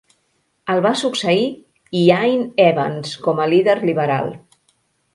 [0.75, 1.43] El va succeir
[2.01, 4.37] Iain Evans com a líder liberal.